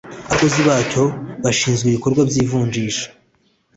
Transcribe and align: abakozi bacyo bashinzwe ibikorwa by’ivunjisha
abakozi 0.27 0.59
bacyo 0.69 1.03
bashinzwe 1.43 1.85
ibikorwa 1.87 2.21
by’ivunjisha 2.29 3.07